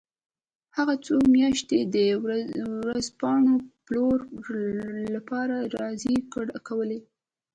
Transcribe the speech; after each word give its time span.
هغه 0.77 0.93
څو 1.05 1.15
میاشتې 1.35 1.79
د 1.95 1.97
ورځپاڼو 2.83 3.53
پلورلو 3.85 4.99
لپاره 5.15 5.55
زارۍ 5.73 6.15
کولې 6.67 6.99